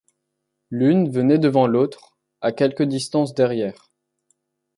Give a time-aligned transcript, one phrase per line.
[0.71, 3.91] L’une venait devant, l’autre, à quelque distance, derrière.